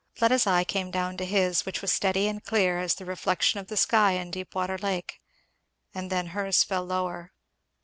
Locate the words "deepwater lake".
4.31-5.21